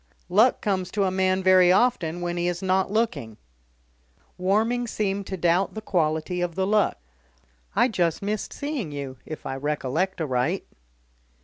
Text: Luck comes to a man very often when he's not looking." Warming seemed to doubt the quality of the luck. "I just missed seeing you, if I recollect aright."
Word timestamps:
Luck 0.29 0.61
comes 0.61 0.89
to 0.93 1.03
a 1.03 1.11
man 1.11 1.43
very 1.43 1.71
often 1.71 2.21
when 2.21 2.35
he's 2.35 2.63
not 2.63 2.89
looking." 2.89 3.37
Warming 4.35 4.87
seemed 4.87 5.27
to 5.27 5.37
doubt 5.37 5.75
the 5.75 5.79
quality 5.81 6.41
of 6.41 6.55
the 6.55 6.65
luck. 6.65 6.97
"I 7.75 7.87
just 7.87 8.19
missed 8.23 8.51
seeing 8.51 8.91
you, 8.91 9.17
if 9.27 9.45
I 9.45 9.55
recollect 9.55 10.19
aright." 10.19 10.65